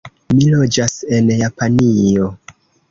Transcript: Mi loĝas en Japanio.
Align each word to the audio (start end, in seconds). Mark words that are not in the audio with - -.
Mi 0.37 0.47
loĝas 0.53 0.95
en 1.19 1.31
Japanio. 1.43 2.35